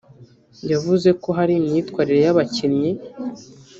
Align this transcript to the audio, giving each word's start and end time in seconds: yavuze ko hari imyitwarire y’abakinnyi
yavuze 0.71 1.09
ko 1.21 1.29
hari 1.37 1.53
imyitwarire 1.59 2.19
y’abakinnyi 2.25 2.91